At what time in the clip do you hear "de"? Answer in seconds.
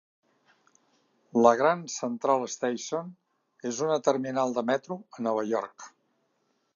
4.59-4.67